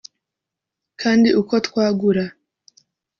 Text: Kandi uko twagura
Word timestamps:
Kandi 1.01 1.29
uko 1.41 1.53
twagura 1.65 2.23